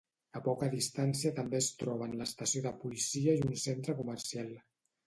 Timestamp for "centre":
3.69-4.01